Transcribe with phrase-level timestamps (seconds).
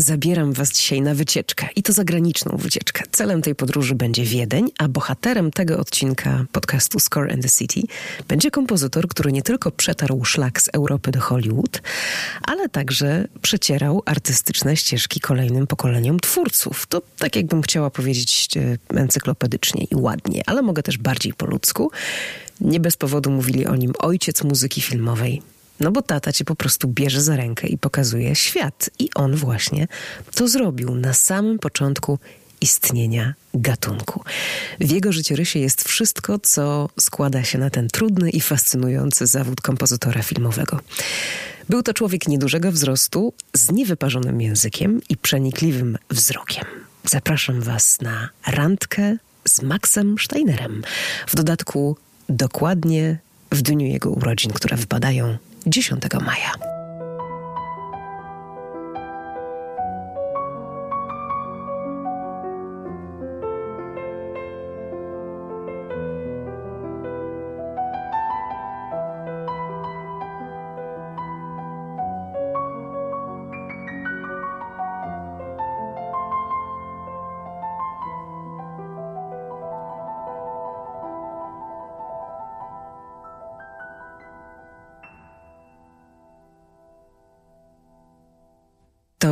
[0.00, 3.04] zabieram Was dzisiaj na wycieczkę i to zagraniczną wycieczkę.
[3.12, 7.80] Celem tej podróży będzie Wiedeń, a bohaterem tego odcinka podcastu Score and the City
[8.28, 11.82] będzie kompozytor, który nie tylko przetarł szlak z Europy do Hollywood,
[12.42, 16.86] ale także przecierał artystyczne ścieżki kolejnym pokoleniom twórców.
[16.86, 21.90] To tak jakbym chciała powiedzieć e, encyklopedycznie i ładnie, ale mogę też bardziej po ludzku.
[22.60, 25.42] Nie bez powodu mówili o nim ojciec muzyki filmowej.
[25.80, 28.90] No bo tata cię po prostu bierze za rękę i pokazuje świat.
[28.98, 29.88] I on właśnie
[30.34, 32.18] to zrobił na samym początku
[32.60, 34.24] istnienia gatunku.
[34.80, 40.22] W jego życiorysie jest wszystko, co składa się na ten trudny i fascynujący zawód kompozytora
[40.22, 40.80] filmowego.
[41.68, 46.64] Był to człowiek niedużego wzrostu, z niewyparzonym językiem i przenikliwym wzrokiem.
[47.04, 49.16] Zapraszam Was na randkę
[49.48, 50.82] z Maxem Steinerem.
[51.26, 51.96] W dodatku
[52.28, 53.18] dokładnie
[53.52, 56.79] w dniu jego urodzin, które wypadają 10 maja.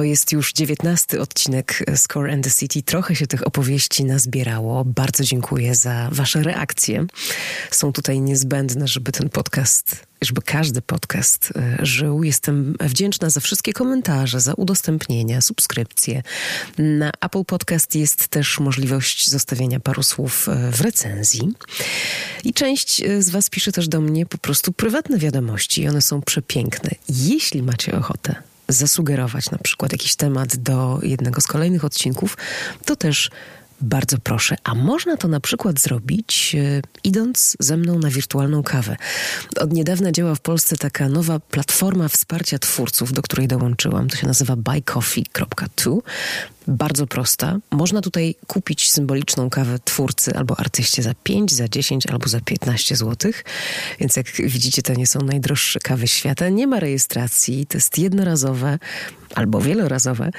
[0.09, 2.83] Jest już dziewiętnasty odcinek Score and the City.
[2.83, 4.85] Trochę się tych opowieści nazbierało.
[4.85, 7.07] Bardzo dziękuję za Wasze reakcje.
[7.71, 12.25] Są tutaj niezbędne, żeby ten podcast, żeby każdy podcast e, żył.
[12.25, 16.23] Jestem wdzięczna za wszystkie komentarze, za udostępnienia, subskrypcje.
[16.79, 21.53] Na Apple Podcast jest też możliwość zostawienia paru słów e, w recenzji.
[22.45, 25.89] I część e, z Was pisze też do mnie po prostu prywatne wiadomości.
[25.89, 26.91] One są przepiękne.
[27.09, 32.37] Jeśli macie ochotę zasugerować na przykład jakiś temat do jednego z kolejnych odcinków,
[32.85, 33.31] to też
[33.81, 34.57] bardzo proszę.
[34.65, 38.97] A można to na przykład zrobić e, idąc ze mną na wirtualną kawę.
[39.61, 44.09] Od niedawna działa w Polsce taka nowa platforma wsparcia twórców, do której dołączyłam.
[44.09, 45.99] To się nazywa buycoffee.to
[46.69, 47.59] bardzo prosta.
[47.71, 52.97] Można tutaj kupić symboliczną kawę twórcy albo artyście za 5, za 10 albo za 15
[52.97, 53.33] zł.
[54.01, 56.49] Więc jak widzicie, to nie są najdroższe kawy świata.
[56.49, 58.79] Nie ma rejestracji, to jest jednorazowe
[59.35, 60.31] albo wielorazowe,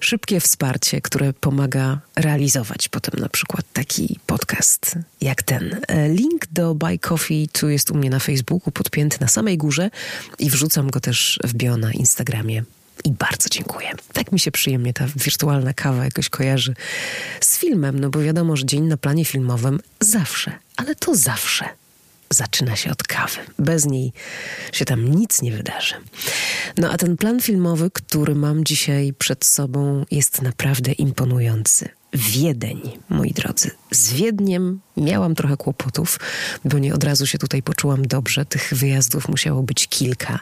[0.00, 5.80] szybkie wsparcie, które pomaga realizować potem na przykład taki podcast jak ten.
[5.88, 9.90] E, link do Buy Coffee tu jest u mnie na Facebooku podpięty na samej górze
[10.38, 12.62] i wrzucam go też w bio na Instagramie
[13.04, 13.90] i bardzo dziękuję.
[14.12, 16.74] Tak mi się przyjemnie ta wirtualna kawa jakoś kojarzy
[17.40, 21.64] z filmem, no bo wiadomo, że dzień na planie filmowym zawsze, ale to zawsze
[22.30, 23.40] zaczyna się od kawy.
[23.58, 24.12] Bez niej
[24.72, 25.94] się tam nic nie wydarzy.
[26.76, 31.88] No a ten plan filmowy, który mam dzisiaj przed sobą, jest naprawdę imponujący.
[32.14, 33.70] Wiedeń, moi drodzy.
[33.90, 36.20] Z Wiedniem miałam trochę kłopotów,
[36.64, 38.44] bo nie od razu się tutaj poczułam dobrze.
[38.44, 40.38] Tych wyjazdów musiało być kilka.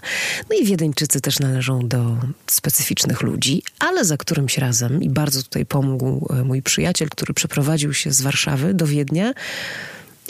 [0.50, 2.16] No i Wiedeńczycy też należą do
[2.46, 7.94] specyficznych ludzi, ale za którymś razem, i bardzo tutaj pomógł e, mój przyjaciel, który przeprowadził
[7.94, 9.32] się z Warszawy do Wiednia,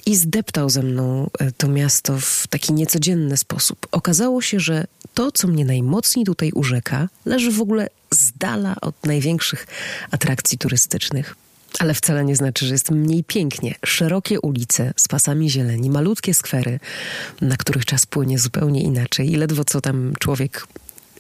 [0.07, 3.87] i zdeptał ze mną e, to miasto w taki niecodzienny sposób.
[3.93, 9.07] Okazało się, że to, co mnie najmocniej tutaj urzeka, leży w ogóle z dala od
[9.07, 9.67] największych
[10.11, 11.37] atrakcji turystycznych.
[11.79, 13.75] Ale wcale nie znaczy, że jest mniej pięknie.
[13.85, 16.81] Szerokie ulice z pasami zieleni, malutkie skwery,
[17.41, 20.67] na których czas płynie zupełnie inaczej i ledwo co tam człowiek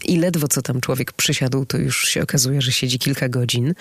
[0.04, 3.74] i ledwo co tam człowiek przysiadł, to już się okazuje, że siedzi kilka godzin.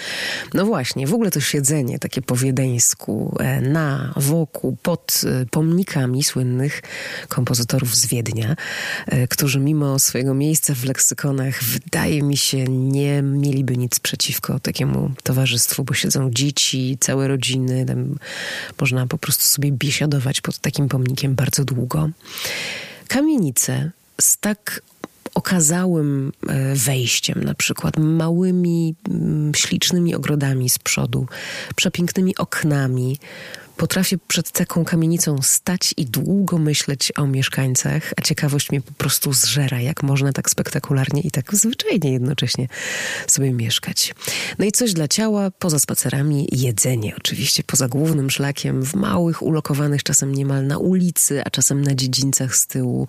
[0.53, 6.23] No właśnie, w ogóle to siedzenie takie po wiedeńsku, e, na, wokół, pod e, pomnikami
[6.23, 6.81] słynnych
[7.27, 8.55] kompozytorów z Wiednia,
[9.05, 15.11] e, którzy mimo swojego miejsca w leksykonach wydaje mi się nie mieliby nic przeciwko takiemu
[15.23, 18.19] towarzystwu, bo siedzą dzieci, całe rodziny, tam
[18.79, 22.09] można po prostu sobie biesiadować pod takim pomnikiem bardzo długo.
[23.07, 24.81] Kamienice z tak
[25.35, 28.95] okazałym e, wejściem, na przykład małymi,
[29.55, 31.27] ślicznymi ogrodami z przodu,
[31.75, 33.17] przepięknymi oknami,
[33.77, 39.33] Potrafię przed taką kamienicą stać i długo myśleć o mieszkańcach, a ciekawość mnie po prostu
[39.33, 42.67] zżera, jak można tak spektakularnie i tak zwyczajnie jednocześnie
[43.27, 44.15] sobie mieszkać.
[44.59, 50.03] No i coś dla ciała, poza spacerami, jedzenie oczywiście, poza głównym szlakiem, w małych, ulokowanych
[50.03, 53.07] czasem niemal na ulicy, a czasem na dziedzińcach z tyłu,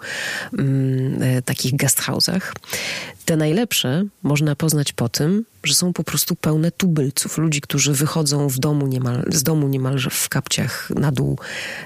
[0.58, 2.52] mm, e, takich guesthouse'ach.
[3.24, 8.48] Te najlepsze można poznać po tym, że są po prostu pełne tubylców, ludzi, którzy wychodzą
[8.48, 11.38] w domu niemal, z domu niemalże w kapciach na dół,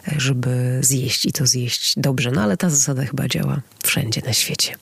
[0.09, 2.31] e, żeby zjeść i to zjeść dobrze.
[2.31, 4.75] No ale ta zasada chyba działa wszędzie na świecie.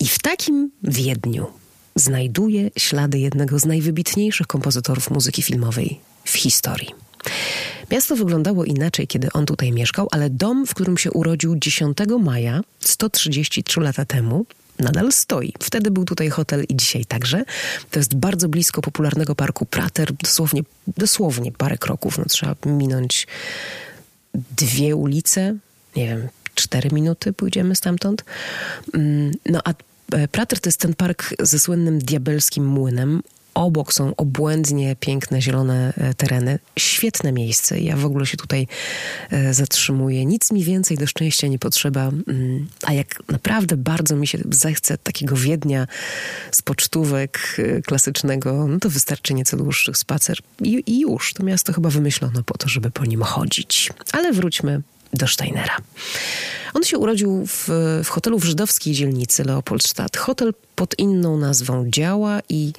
[0.00, 1.46] I w takim Wiedniu
[1.94, 6.94] znajduje ślady jednego z najwybitniejszych kompozytorów muzyki filmowej w historii.
[7.90, 12.60] Miasto wyglądało inaczej, kiedy on tutaj mieszkał, ale dom, w którym się urodził 10 maja
[12.80, 14.46] 133 lata temu,
[14.78, 15.52] nadal stoi.
[15.60, 17.44] Wtedy był tutaj hotel i dzisiaj także.
[17.90, 20.62] To jest bardzo blisko popularnego parku Prater, dosłownie,
[20.96, 22.18] dosłownie parę kroków.
[22.18, 23.26] No, trzeba minąć
[24.56, 25.56] dwie ulice,
[25.96, 28.24] nie wiem, cztery minuty pójdziemy stamtąd.
[28.94, 29.74] Mm, no a
[30.12, 33.22] e, Prater to jest ten park ze słynnym diabelskim młynem.
[33.58, 36.58] Obok są obłędnie piękne, zielone e, tereny.
[36.78, 37.80] Świetne miejsce.
[37.80, 38.66] Ja w ogóle się tutaj
[39.30, 40.26] e, zatrzymuję.
[40.26, 42.00] Nic mi więcej do szczęścia nie potrzeba.
[42.00, 45.86] Mm, a jak naprawdę bardzo mi się zechce takiego Wiednia
[46.50, 50.38] z pocztówek e, klasycznego, no to wystarczy nieco dłuższy spacer.
[50.62, 51.34] I, I już.
[51.34, 53.90] To miasto chyba wymyślono po to, żeby po nim chodzić.
[54.12, 54.82] Ale wróćmy
[55.12, 55.76] do Steinera.
[56.74, 57.68] On się urodził w,
[58.04, 60.16] w hotelu w żydowskiej dzielnicy Leopoldstadt.
[60.16, 62.72] Hotel pod inną nazwą działa i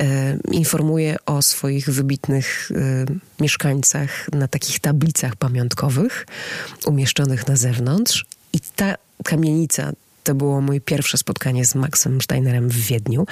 [0.00, 6.26] e, informuje o swoich wybitnych e, mieszkańcach na takich tablicach pamiątkowych
[6.86, 8.26] umieszczonych na zewnątrz.
[8.52, 8.94] I ta
[9.24, 9.92] kamienica,
[10.24, 13.26] to było moje pierwsze spotkanie z Maxem Steinerem w Wiedniu.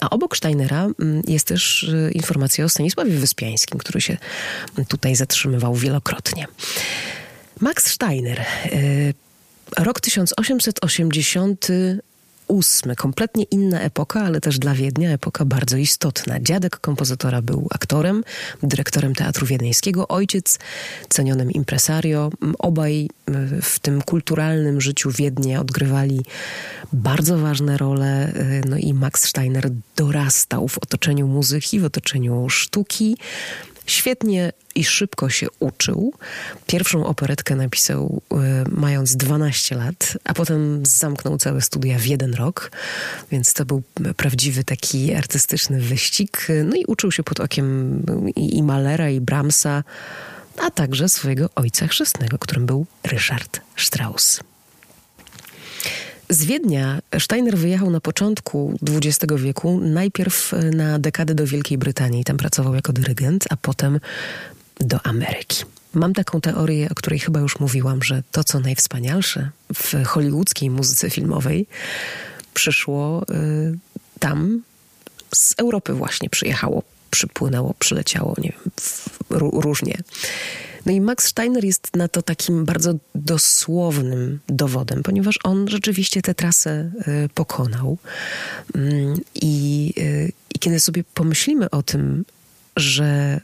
[0.00, 4.16] A obok Steinera mm, jest też e, informacja o Stanisławie Wyspiańskim, który się
[4.88, 6.46] tutaj zatrzymywał wielokrotnie.
[7.60, 9.14] Max Steiner, y,
[9.76, 16.40] rok 1888, kompletnie inna epoka, ale też dla Wiednia epoka bardzo istotna.
[16.40, 18.24] Dziadek kompozytora był aktorem,
[18.62, 20.58] dyrektorem Teatru Wiedeńskiego, ojciec
[21.08, 22.30] cenionym impresario.
[22.58, 23.08] Obaj y,
[23.62, 26.20] w tym kulturalnym życiu Wiednia odgrywali
[26.92, 28.28] bardzo ważne role.
[28.28, 33.16] Y, no i Max Steiner dorastał w otoczeniu muzyki, w otoczeniu sztuki.
[33.90, 36.14] Świetnie i szybko się uczył.
[36.66, 38.36] Pierwszą operetkę napisał y,
[38.70, 42.70] mając 12 lat, a potem zamknął całe studia w jeden rok,
[43.32, 43.82] więc to był
[44.16, 46.48] prawdziwy taki artystyczny wyścig.
[46.64, 48.02] No i uczył się pod okiem
[48.36, 49.84] i, i Malera, i Brahmsa,
[50.58, 54.40] a także swojego ojca chrzestnego, którym był Ryszard Strauss.
[56.30, 62.36] Z Wiednia Steiner wyjechał na początku XX wieku, najpierw na dekadę do Wielkiej Brytanii, tam
[62.36, 64.00] pracował jako dyrygent, a potem
[64.80, 65.64] do Ameryki.
[65.94, 71.10] Mam taką teorię, o której chyba już mówiłam, że to, co najwspanialsze w hollywoodzkiej muzyce
[71.10, 71.66] filmowej,
[72.54, 73.78] przyszło y,
[74.18, 74.62] tam,
[75.34, 78.70] z Europy właśnie przyjechało, przypłynęło, przyleciało, nie wiem,
[79.40, 79.98] różnie.
[80.86, 86.34] No i Max Steiner jest na to takim bardzo dosłownym dowodem, ponieważ on rzeczywiście tę
[86.34, 87.98] trasę y, pokonał.
[88.74, 92.24] Mm, I, y, I kiedy sobie pomyślimy o tym,
[92.76, 93.40] że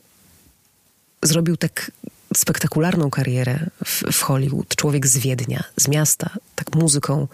[1.23, 1.91] zrobił tak
[2.35, 7.29] spektakularną karierę w, w, Hollywood, człowiek z Wiednia, z miasta, tak muzyką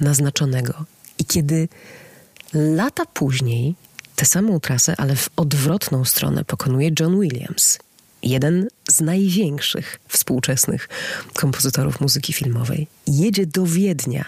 [0.00, 0.84] naznaczonego.
[1.18, 1.68] I kiedy
[2.54, 3.74] lata później
[4.16, 7.78] tę samą trasę, ale w odwrotną stronę pokonuje John Williams,
[8.22, 10.88] jeden z największych współczesnych
[11.34, 14.24] kompozytorów muzyki filmowej, jedzie do Wiednia,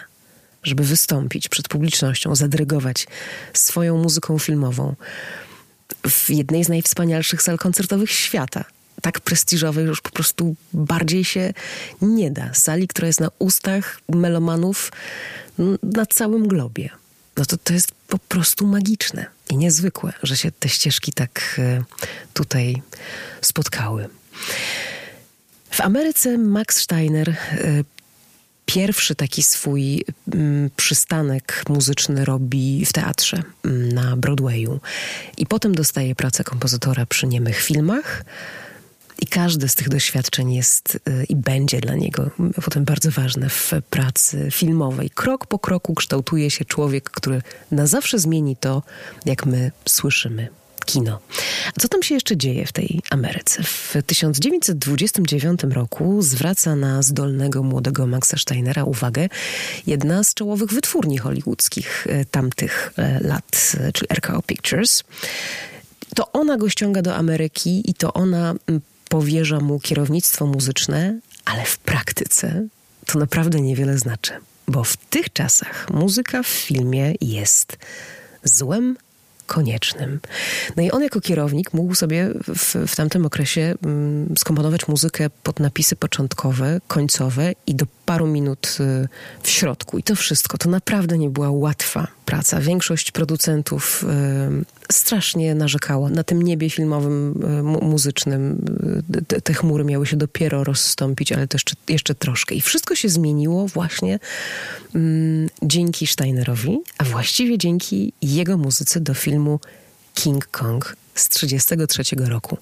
[0.62, 3.06] żeby wystąpić przed publicznością, zadrygować
[3.54, 4.94] swoją muzyką filmową
[6.08, 8.64] w jednej z najwspanialszych sal koncertowych świata–
[9.00, 11.52] tak prestiżowej, że już po prostu bardziej się
[12.02, 12.54] nie da.
[12.54, 14.92] Sali, która jest na ustach melomanów
[15.82, 16.90] na całym globie.
[17.36, 21.82] No to to jest po prostu magiczne i niezwykłe, że się te ścieżki tak e,
[22.34, 22.82] tutaj
[23.40, 24.08] spotkały.
[25.70, 27.36] W Ameryce Max Steiner e,
[28.66, 30.04] pierwszy taki swój
[30.76, 34.80] przystanek muzyczny robi w teatrze na Broadwayu.
[35.36, 38.24] I potem dostaje pracę kompozytora przy niemych filmach.
[39.20, 42.30] I każde z tych doświadczeń jest y, i będzie dla niego
[42.64, 45.10] potem bardzo ważne w pracy filmowej.
[45.10, 48.82] Krok po kroku kształtuje się człowiek, który na zawsze zmieni to,
[49.26, 50.48] jak my słyszymy
[50.86, 51.20] kino.
[51.76, 53.62] A co tam się jeszcze dzieje w tej Ameryce?
[53.62, 59.28] W 1929 roku zwraca na zdolnego młodego Maxa Steinera uwagę
[59.86, 65.04] jedna z czołowych wytwórni hollywoodzkich y, tamtych y, lat, czyli RKO Pictures.
[66.14, 68.54] To ona go ściąga do Ameryki i to ona
[69.10, 72.66] powierza mu kierownictwo muzyczne, ale w praktyce
[73.06, 74.32] to naprawdę niewiele znaczy,
[74.68, 77.78] bo w tych czasach muzyka w filmie jest
[78.44, 78.96] złem
[79.46, 80.20] koniecznym.
[80.76, 85.60] No i on jako kierownik mógł sobie w, w tamtym okresie mm, skomponować muzykę pod
[85.60, 89.08] napisy początkowe, końcowe i do paru minut y,
[89.42, 89.98] w środku.
[89.98, 90.58] I to wszystko.
[90.58, 92.60] To naprawdę nie była łatwa praca.
[92.60, 94.04] Większość producentów
[94.90, 96.10] y, strasznie narzekała.
[96.10, 98.64] Na tym niebie filmowym, y, muzycznym
[99.44, 102.54] te, chmury miały się dopiero rozstąpić, ale to jeszcze, jeszcze troszkę.
[102.54, 104.18] I wszystko się zmieniło właśnie
[104.94, 109.60] mm, dzięki Steinerowi, a właściwie dzięki jego muzyce do filmu
[110.14, 112.56] King Kong z 1933 roku.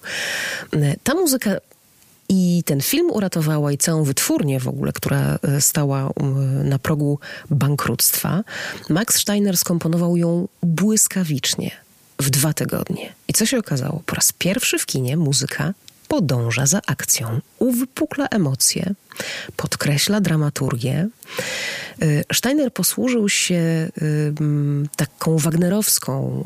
[1.03, 1.51] Ta muzyka
[2.29, 6.11] i ten film uratowała i całą wytwórnię w ogóle, która e, stała
[6.65, 7.19] na progu
[7.51, 8.45] bankructwa.
[8.89, 11.71] Max Steiner skomponował ją błyskawicznie
[12.19, 13.13] w dwa tygodnie.
[13.29, 14.03] I co się okazało?
[14.07, 15.75] Po raz pierwszy w kinie muzyka
[16.09, 18.95] podąża za akcją, uwypukla emocje,
[19.57, 21.09] podkreśla dramaturgię.
[22.03, 23.55] Y, Steiner posłużył się
[24.03, 24.33] y,
[24.97, 26.45] taką wagnerowską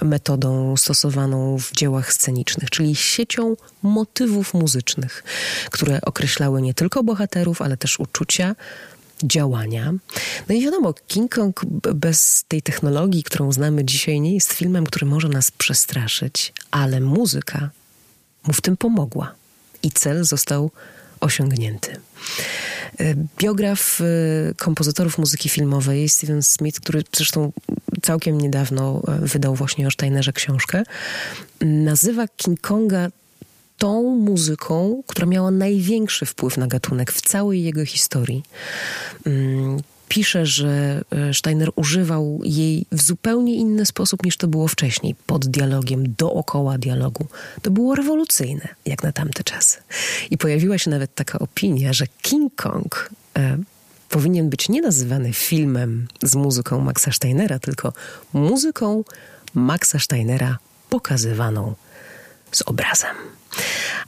[0.00, 5.24] y, metodą stosowaną w dziełach scenicznych, czyli siecią motywów muzycznych,
[5.70, 8.54] które określały nie tylko bohaterów, ale też uczucia,
[9.22, 9.92] działania.
[10.48, 15.06] No i wiadomo, King Kong bez tej technologii, którą znamy dzisiaj, nie jest filmem, który
[15.06, 17.70] może nas przestraszyć, ale muzyka
[18.46, 19.34] mu w tym pomogła
[19.82, 20.70] i cel został
[21.20, 21.96] osiągnięty.
[22.98, 27.52] E, biograf e, kompozytorów muzyki filmowej Steven Smith, który zresztą
[28.02, 30.82] całkiem niedawno e, wydał właśnie o Steinerze książkę,
[31.60, 33.08] nazywa King Konga
[33.78, 38.42] tą muzyką, która miała największy wpływ na gatunek w całej jego historii.
[40.14, 45.46] Pisze, że e, Steiner używał jej w zupełnie inny sposób niż to było wcześniej, pod
[45.46, 47.26] dialogiem, dookoła dialogu.
[47.62, 49.78] To było rewolucyjne, jak na tamte czasy.
[50.30, 53.58] I pojawiła się nawet taka opinia, że King Kong e,
[54.08, 57.92] powinien być nie nazywany filmem z muzyką Maxa Steinera, tylko
[58.32, 59.04] muzyką
[59.54, 60.58] Maxa Steinera
[60.90, 61.74] pokazywaną
[62.52, 63.16] z obrazem.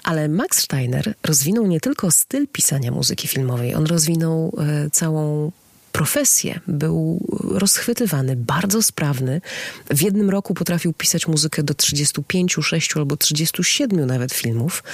[0.04, 5.52] Ale Max Steiner rozwinął nie tylko styl pisania muzyki filmowej, on rozwinął e, całą
[5.96, 6.60] profesję.
[6.68, 9.40] Był rozchwytywany, bardzo sprawny.
[9.90, 14.84] W jednym roku potrafił pisać muzykę do 35, 6 albo 37 nawet filmów.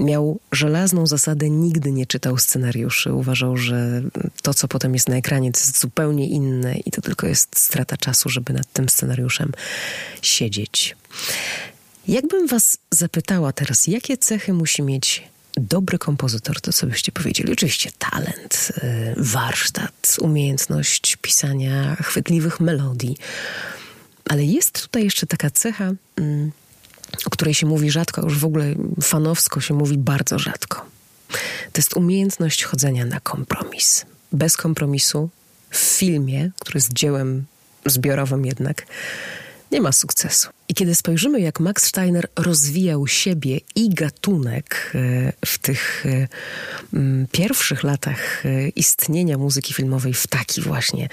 [0.00, 3.12] Miał żelazną zasadę, nigdy nie czytał scenariuszy.
[3.12, 4.02] Uważał, że
[4.42, 7.96] to, co potem jest na ekranie, to jest zupełnie inne i to tylko jest strata
[7.96, 9.52] czasu, żeby nad tym scenariuszem
[10.22, 10.96] siedzieć.
[12.08, 17.52] Jakbym was zapytała teraz, jakie cechy musi mieć dobry kompozytor, to co byście powiedzieli?
[17.52, 23.16] Oczywiście talent, y, warsztat, umiejętność pisania chwytliwych melodii.
[24.30, 26.52] Ale jest tutaj jeszcze taka cecha, mm,
[27.26, 30.86] o której się mówi rzadko, już w ogóle fanowsko się mówi bardzo rzadko.
[31.72, 34.06] To jest umiejętność chodzenia na kompromis.
[34.32, 35.30] Bez kompromisu
[35.70, 37.44] w filmie, który jest dziełem
[37.86, 38.86] zbiorowym jednak,
[39.70, 40.48] nie ma sukcesu.
[40.72, 46.28] I kiedy spojrzymy, jak Max Steiner rozwijał siebie i gatunek e, w tych e,
[47.32, 51.08] pierwszych latach e, istnienia muzyki filmowej w taki właśnie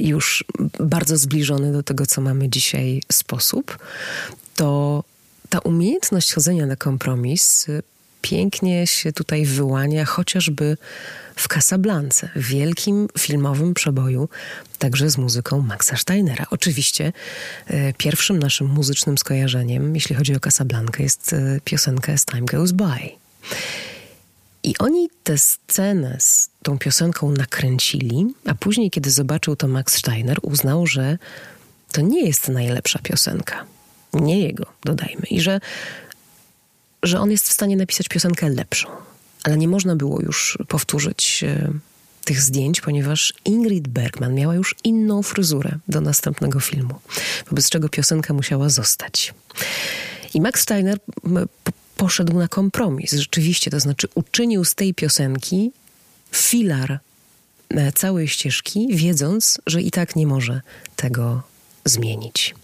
[0.00, 0.44] już
[0.80, 3.78] bardzo zbliżony do tego, co mamy dzisiaj sposób,
[4.54, 5.04] to
[5.48, 7.66] ta umiejętność chodzenia na kompromis
[8.22, 10.76] pięknie się tutaj wyłania, chociażby
[11.36, 14.28] w Casablance, wielkim filmowym przeboju,
[14.78, 16.46] także z muzyką Maxa Steinera.
[16.50, 17.12] Oczywiście
[17.66, 22.72] e, pierwszym naszym muzycznym skojarzeniem, jeśli chodzi o Casablankę, jest e, piosenka As Time Goes
[22.72, 23.10] By.
[24.62, 30.38] I oni tę scenę z tą piosenką nakręcili, a później, kiedy zobaczył to Max Steiner,
[30.42, 31.18] uznał, że
[31.92, 33.64] to nie jest najlepsza piosenka.
[34.12, 35.22] Nie jego, dodajmy.
[35.30, 35.60] I że,
[37.02, 38.88] że on jest w stanie napisać piosenkę lepszą
[39.42, 41.70] ale nie można było już powtórzyć e,
[42.24, 46.94] tych zdjęć, ponieważ Ingrid Bergman miała już inną fryzurę do następnego filmu,
[47.50, 49.34] wobec czego piosenka musiała zostać.
[50.34, 50.98] I Max Steiner
[51.96, 55.72] poszedł na kompromis, rzeczywiście, to znaczy uczynił z tej piosenki
[56.32, 56.98] filar
[57.68, 60.60] e, całej ścieżki, wiedząc, że i tak nie może
[60.96, 61.42] tego
[61.84, 62.54] zmienić.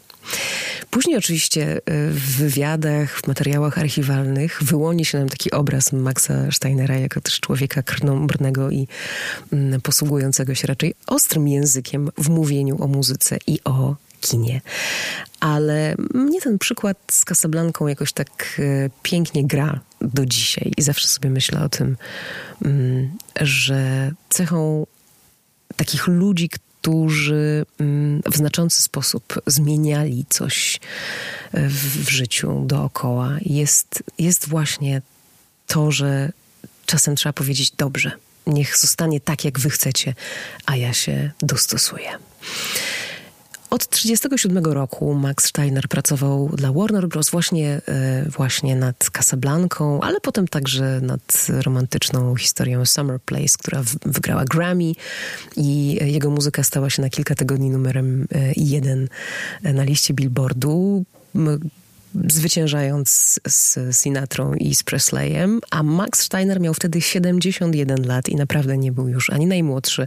[0.91, 1.81] Później oczywiście e,
[2.11, 7.83] w wywiadach, w materiałach archiwalnych wyłoni się nam taki obraz Maxa Steinera jako też człowieka
[7.83, 8.89] krnąbrnego i
[9.53, 14.61] mm, posługującego się raczej ostrym językiem w mówieniu o muzyce i o kinie.
[15.41, 18.29] Ale mnie ten przykład z Casablanką jakoś tak
[18.59, 21.97] e, pięknie gra do dzisiaj i zawsze sobie myślę o tym,
[22.65, 24.87] mm, że cechą
[25.77, 26.51] takich ludzi,
[26.87, 30.81] którzy mm, w znaczący sposób zmieniali coś
[31.53, 35.03] e, w, w życiu dookoła, jest, jest właśnie
[35.67, 36.33] to, że
[36.87, 38.11] czasem trzeba powiedzieć dobrze.
[38.47, 40.15] Niech zostanie tak, jak wy chcecie,
[40.67, 42.11] a ja się dostosuję.
[43.77, 47.31] Od 1937 roku Max Steiner pracował dla Warner Bros.
[47.31, 54.45] Właśnie, e, właśnie nad Casablanką, ale potem także nad romantyczną historią Summer Place, która wygrała
[54.45, 54.93] Grammy
[55.57, 59.09] i jego muzyka stała się na kilka tygodni numerem e, jeden
[59.63, 61.05] na liście Billboardu
[62.29, 68.79] zwyciężając z Sinatrą i z Presleyem, a Max Steiner miał wtedy 71 lat i naprawdę
[68.79, 70.07] nie był już ani najmłodszy,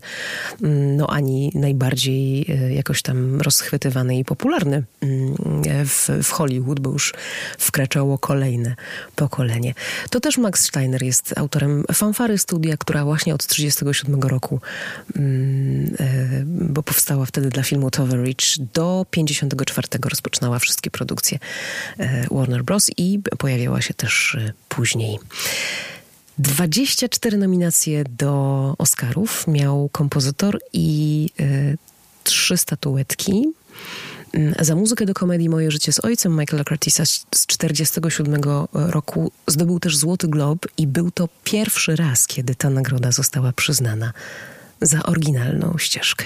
[0.62, 5.36] mm, no ani najbardziej e, jakoś tam rozchwytywany i popularny mm,
[5.86, 7.14] w, w Hollywood, bo już
[7.58, 8.76] wkraczało kolejne
[9.16, 9.74] pokolenie.
[10.10, 14.62] To też Max Steiner jest autorem fanfary studia, która właśnie od 1937 roku,
[15.16, 18.38] mm, e, bo powstała wtedy dla filmu Toverich,
[18.74, 21.40] do 54 rozpoczynała wszystkie produkcje
[22.32, 22.90] Warner Bros.
[22.98, 25.20] i pojawiała się też e, później.
[26.40, 31.78] 24 nominacje do Oscarów miał kompozytor i y,
[32.24, 33.46] trzy statuetki.
[34.34, 38.42] Mm, za muzykę do komedii Moje życie z ojcem Michaela Curtisa z 1947
[38.74, 44.14] roku zdobył też Złoty Glob i był to pierwszy raz, kiedy ta nagroda została przyznana
[44.82, 46.26] za oryginalną ścieżkę.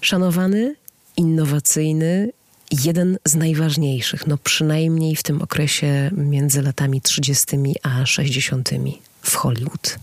[0.00, 0.74] Szanowany,
[1.16, 2.32] innowacyjny
[2.72, 7.56] jeden z najważniejszych, no przynajmniej w tym okresie między latami 30.
[7.82, 8.70] a 60.
[9.22, 9.98] w Hollywood.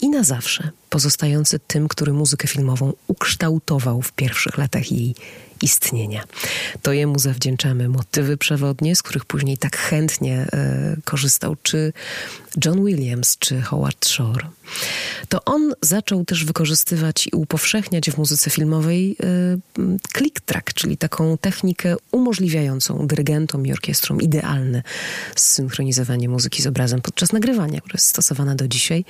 [0.00, 5.14] I na zawsze pozostający tym, który muzykę filmową ukształtował w pierwszych latach jej
[5.62, 6.24] istnienia.
[6.82, 11.92] To jemu zawdzięczamy motywy przewodnie, z których później tak chętnie e, korzystał, czy
[12.64, 14.48] John Williams, czy Howard Shore.
[15.28, 19.82] To on zaczął też wykorzystywać i upowszechniać w muzyce filmowej e,
[20.16, 24.82] click track, czyli taką technikę umożliwiającą dyrygentom i orkiestrom idealne
[25.34, 29.04] zsynchronizowanie muzyki z obrazem podczas nagrywania, która jest stosowana do dzisiaj.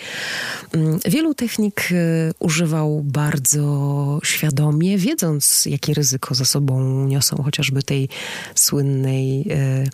[0.73, 1.95] Mm, wielu technik e,
[2.39, 8.09] używał bardzo świadomie, wiedząc, jakie ryzyko za sobą niosą chociażby tej
[8.55, 9.85] słynnej e,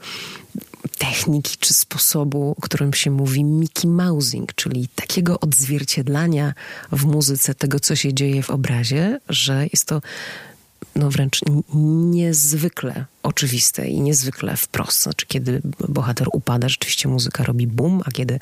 [0.99, 6.55] techniki czy sposobu, o którym się mówi Mickey Mousing, czyli takiego odzwierciedlania
[6.93, 10.01] w muzyce tego, co się dzieje w obrazie, że jest to
[10.97, 11.41] no wręcz
[12.11, 15.03] niezwykle oczywiste i niezwykle wprost.
[15.03, 18.39] Znaczy, kiedy bohater upada, rzeczywiście muzyka robi bum, a kiedy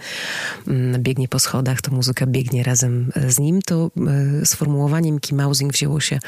[0.68, 3.62] mm, biegnie po schodach, to muzyka biegnie razem z nim.
[3.62, 3.90] To
[4.42, 6.18] e, sformułowanie Mickey Mousing wzięło się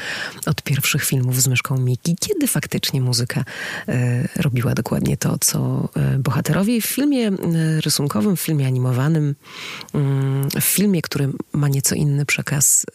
[0.46, 3.44] od pierwszych filmów z myszką Mickey, kiedy faktycznie muzyka
[3.88, 6.80] e, robiła dokładnie to, co e, bohaterowie.
[6.80, 7.30] W filmie
[7.84, 9.34] rysunkowym, w filmie animowanym,
[9.94, 12.86] mm, w filmie, który ma nieco inny przekaz,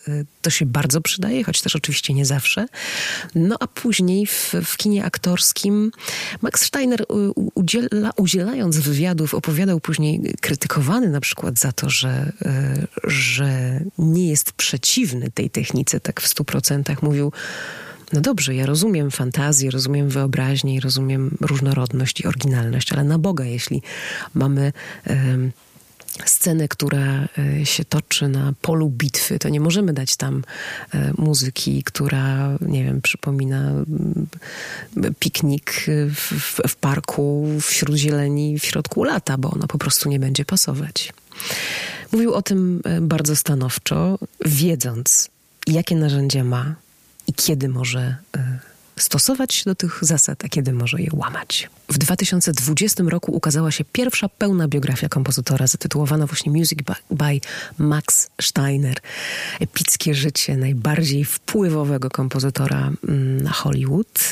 [0.42, 2.66] to się bardzo przydaje, choć też oczywiście nie zawsze.
[3.36, 5.92] No a później w, w kinie aktorskim
[6.42, 7.06] Max Steiner
[7.56, 14.52] udziela, udzielając wywiadów opowiadał później, krytykowany na przykład za to, że, e, że nie jest
[14.52, 17.04] przeciwny tej technice tak w stu procentach.
[17.04, 17.32] Mówił,
[18.14, 23.46] no dobrze, ja rozumiem fantazję, rozumiem wyobraźnię i rozumiem różnorodność i oryginalność, ale na Boga,
[23.46, 23.82] jeśli
[24.34, 24.74] mamy
[26.26, 30.44] scenę, która e, się toczy na polu bitwy, to nie możemy dać tam
[30.94, 34.28] e, muzyki, która, nie wiem, przypomina mm,
[35.20, 40.46] piknik w, w parku wśród zieleni w środku lata, bo ona po prostu nie będzie
[40.46, 41.14] pasować.
[42.12, 45.30] Mówił o tym e, bardzo stanowczo, wiedząc,
[45.68, 46.76] jakie narzędzia ma
[47.28, 48.18] i kiedy może
[49.02, 51.70] stosować się do tych zasad, a kiedy może je łamać.
[51.90, 56.80] W 2020 roku ukazała się pierwsza pełna biografia kompozytora zatytułowana właśnie Music
[57.12, 57.40] by
[57.78, 58.98] Max Steiner.
[59.60, 64.32] Epickie życie najbardziej wpływowego kompozytora mm, na Hollywood.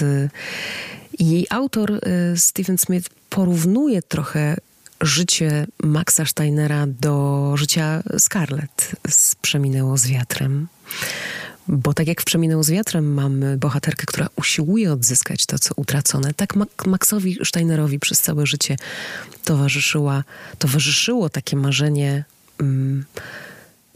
[1.19, 1.99] Jej autor y,
[2.38, 4.58] Stephen Smith porównuje trochę
[5.01, 10.67] życie Maxa Steinera do życia Scarlett z Przeminęło z wiatrem.
[11.67, 16.34] Bo tak jak w Przeminęło z wiatrem mamy bohaterkę, która usiłuje odzyskać to, co utracone,
[16.34, 16.53] tak
[16.86, 18.75] Maxowi Steinerowi przez całe życie
[19.43, 20.23] towarzyszyła,
[20.60, 22.23] towarzyszyło takie marzenie
[22.60, 23.06] mm,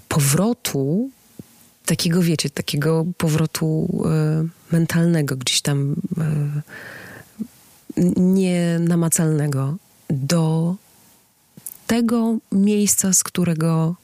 [0.08, 1.10] powrotu,
[1.86, 3.90] takiego wiecie, takiego powrotu
[4.46, 5.96] y, mentalnego, gdzieś tam
[7.98, 9.76] y, nienamacalnego
[10.10, 10.76] do
[11.88, 13.96] tego miejsca, z którego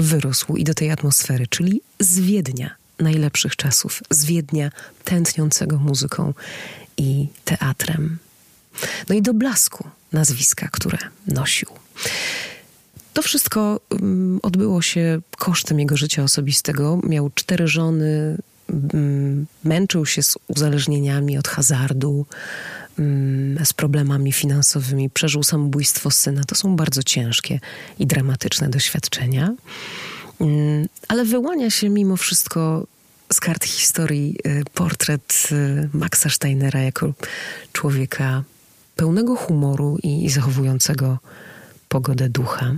[0.00, 4.70] wyrósł i do tej atmosfery, czyli z Wiednia najlepszych czasów, z Wiednia
[5.04, 6.34] tętniącego muzyką
[6.96, 8.18] i teatrem.
[9.08, 11.68] No i do blasku nazwiska, które nosił.
[13.12, 17.00] To wszystko um, odbyło się kosztem jego życia osobistego.
[17.02, 22.26] Miał cztery żony, um, męczył się z uzależnieniami od hazardu,
[23.64, 26.44] z problemami finansowymi, przeżył samobójstwo syna.
[26.44, 27.60] To są bardzo ciężkie
[27.98, 29.54] i dramatyczne doświadczenia.
[30.40, 32.86] Mm, ale wyłania się mimo wszystko
[33.32, 37.12] z kart historii y, portret y, Maxa Steinera jako
[37.72, 38.42] człowieka
[38.96, 41.18] pełnego humoru i zachowującego
[41.88, 42.74] pogodę ducha.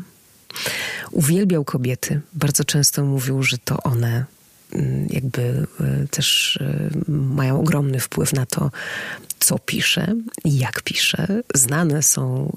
[1.11, 2.20] Uwielbiał kobiety.
[2.35, 4.24] Bardzo często mówił, że to one
[4.72, 6.58] mm, jakby y, też
[7.08, 8.70] mają ogromny wpływ na to,
[9.44, 11.42] co pisze i jak pisze.
[11.55, 12.52] Znane są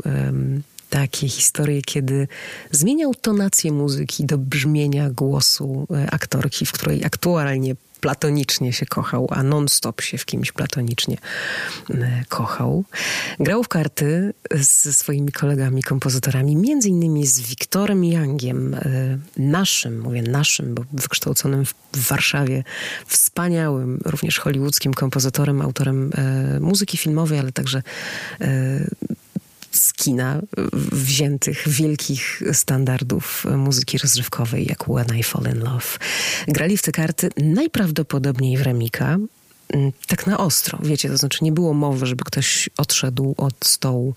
[0.89, 2.27] takie historie, kiedy
[2.71, 9.43] zmieniał tonację muzyki do brzmienia głosu e, aktorki, w której aktualnie platonicznie się kochał, a
[9.43, 11.17] non-stop się w kimś platonicznie
[11.89, 12.83] e, kochał.
[13.39, 18.79] Grał w karty ze swoimi kolegami, kompozytorami, między innymi z Wiktorem Youngiem, e,
[19.37, 22.63] naszym, mówię naszym, bo wykształconym w Warszawie,
[23.07, 26.11] wspaniałym, również hollywoodzkim kompozytorem, autorem
[26.59, 27.81] muzyki filmowej, ale także
[29.77, 30.41] z kina
[30.91, 35.97] wziętych wielkich standardów muzyki rozrywkowej, jak When I Fall in Love.
[36.47, 39.17] Grali w te karty najprawdopodobniej w Remika,
[39.69, 44.13] mm, tak na ostro, wiecie, to znaczy nie było mowy, żeby ktoś odszedł od stołu,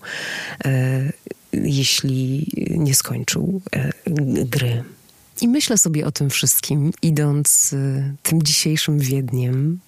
[0.65, 1.11] e,
[1.53, 3.91] jeśli nie skończył e,
[4.45, 4.83] gry.
[5.41, 9.79] I myślę sobie o tym wszystkim, idąc e, tym dzisiejszym Wiedniem,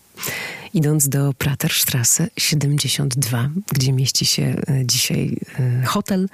[0.73, 6.29] idąc do Praterstrasse 72, gdzie mieści się e, dzisiaj e, hotel,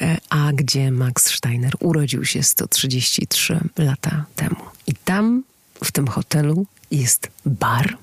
[0.00, 4.56] e, a gdzie Max Steiner urodził się 133 lata temu.
[4.86, 5.42] I tam,
[5.84, 7.98] w tym hotelu, jest bar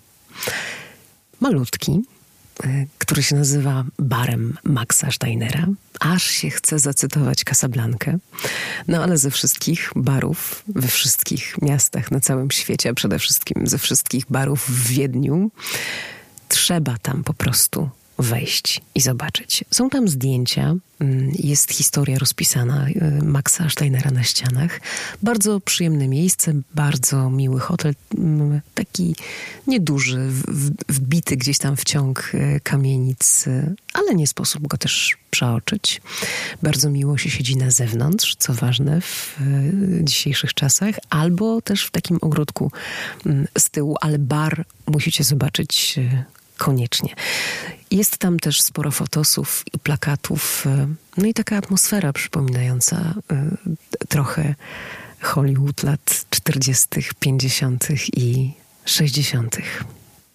[1.40, 2.02] malutki,
[2.98, 5.68] który się nazywa barem Maxa Steinera.
[6.00, 8.18] Aż się chce zacytować Casablankę.
[8.88, 13.78] No ale ze wszystkich barów we wszystkich miastach na całym świecie, a przede wszystkim ze
[13.78, 15.52] wszystkich barów w Wiedniu,
[16.50, 17.90] trzeba tam po prostu
[18.20, 19.64] wejść i zobaczyć.
[19.72, 24.82] Są tam zdjęcia, mm, jest historia rozpisana y, Maxa Steinera na ścianach.
[25.24, 29.16] Bardzo przyjemne miejsce, bardzo miły hotel, mm, taki
[29.68, 30.30] nieduży,
[30.90, 36.02] wbity gdzieś tam w ciąg y, kamienic, y, ale nie sposób go też przeoczyć.
[36.64, 39.40] Bardzo miło się siedzi na zewnątrz, co ważne w
[40.02, 42.72] dzisiejszych czasach, albo też w takim ogródku
[43.26, 46.00] mm, z tyłu, ale bar musicie zobaczyć
[46.58, 47.16] koniecznie.
[47.92, 50.88] Jest tam też sporo fotosów i plakatów, e,
[51.18, 53.58] no i taka atmosfera przypominająca e,
[54.10, 54.56] trochę
[55.22, 56.88] Hollywood lat 40.,
[57.20, 57.88] 50.
[58.18, 58.54] i
[58.86, 59.58] 60.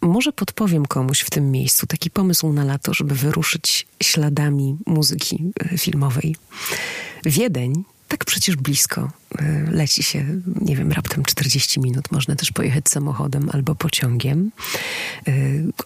[0.01, 5.79] Może podpowiem komuś w tym miejscu taki pomysł na lato, żeby wyruszyć śladami muzyki e,
[5.79, 6.37] filmowej.
[7.25, 9.11] Wiedeń tak przecież blisko.
[9.39, 10.25] E, leci się,
[10.61, 12.13] nie wiem, raptem 40 minut.
[12.13, 14.51] Można też pojechać samochodem albo pociągiem.
[15.29, 15.33] E,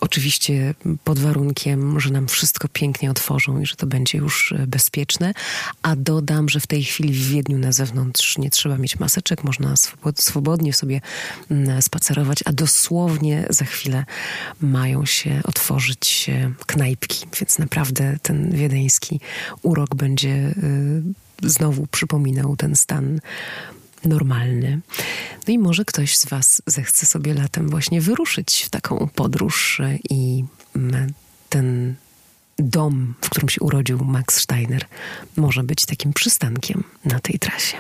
[0.01, 5.35] oczywiście pod warunkiem, że nam wszystko pięknie otworzą i że to będzie już e, bezpieczne.
[5.83, 9.75] A dodam, że w tej chwili w Wiedniu na zewnątrz nie trzeba mieć maseczek, można
[10.17, 11.01] swobodnie sobie
[11.51, 14.05] mm, spacerować, a dosłownie za chwilę
[14.61, 16.31] mają się otworzyć
[16.67, 19.21] knajpki, więc naprawdę ten wiedeński
[19.63, 20.55] urok będzie
[21.43, 23.21] znowu przypominał ten stan
[24.05, 24.81] normalny.
[25.49, 30.45] No i może ktoś z Was zechce sobie latem właśnie wyruszyć w taką podróż i
[31.49, 31.95] ten
[32.59, 34.85] dom, w którym się urodził Max Steiner,
[35.37, 37.77] może być takim przystankiem na tej trasie.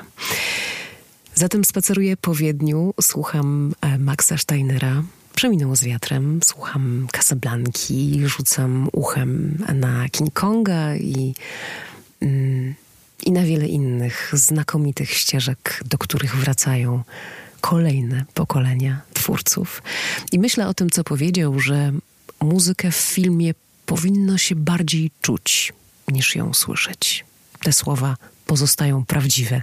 [1.34, 5.02] Zatem spaceruję po Wiedniu, słucham e, Maxa Steinera.
[5.34, 11.34] Przeminęło z wiatrem, słucham Casablanki, rzucam uchem na King Konga i
[12.20, 12.74] mm,
[13.24, 17.02] i na wiele innych znakomitych ścieżek, do których wracają
[17.60, 19.82] kolejne pokolenia twórców.
[20.32, 21.92] I myślę o tym, co powiedział, że
[22.40, 23.54] muzykę w filmie
[23.86, 25.72] powinno się bardziej czuć
[26.08, 27.24] niż ją słyszeć.
[27.62, 29.62] Te słowa pozostają prawdziwe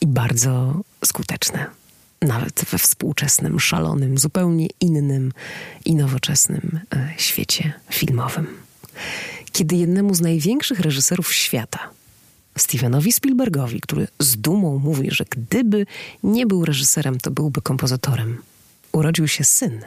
[0.00, 1.66] i bardzo skuteczne.
[2.22, 5.32] Nawet we współczesnym, szalonym, zupełnie innym
[5.84, 8.46] i nowoczesnym e, świecie filmowym.
[9.52, 11.90] Kiedy jednemu z największych reżyserów świata
[12.58, 15.86] Stevenowi Spielbergowi, który z dumą mówi, że gdyby
[16.22, 18.42] nie był reżyserem, to byłby kompozytorem.
[18.92, 19.84] Urodził się syn.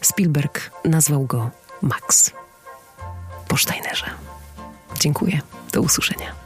[0.00, 1.50] Spielberg nazwał go
[1.82, 2.30] Max.
[3.48, 4.06] Po Steinerze.
[5.00, 5.40] Dziękuję.
[5.72, 6.45] Do usłyszenia.